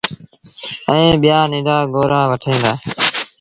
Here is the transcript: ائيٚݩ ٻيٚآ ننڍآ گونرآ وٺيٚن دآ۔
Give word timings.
ائيٚݩ 0.91 1.19
ٻيٚآ 1.21 1.39
ننڍآ 1.51 1.77
گونرآ 1.93 2.21
وٺيٚن 2.29 2.57
دآ۔ 2.63 2.73